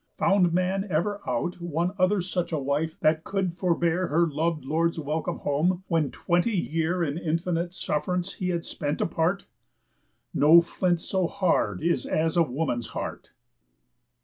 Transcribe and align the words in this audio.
Found 0.17 0.51
man 0.51 0.87
ever 0.89 1.21
out 1.27 1.61
One 1.61 1.91
other 1.99 2.21
such 2.21 2.51
a 2.51 2.57
wife 2.57 2.99
that 3.01 3.23
could 3.23 3.53
forbear 3.53 4.07
Her 4.07 4.25
lov'd 4.25 4.65
lord's 4.65 4.97
welcome 4.97 5.37
home, 5.37 5.83
when 5.89 6.09
twenty 6.09 6.57
year 6.57 7.03
In 7.03 7.19
infinite 7.19 7.71
suff'rance 7.71 8.37
he 8.39 8.49
had 8.49 8.65
spent 8.65 8.99
apart. 8.99 9.45
_No 10.35 10.63
flint 10.63 11.01
so 11.01 11.27
hard 11.27 11.83
is 11.83 12.07
as 12.07 12.35
a 12.35 12.41
woman's 12.41 12.87
heart." 12.97 13.33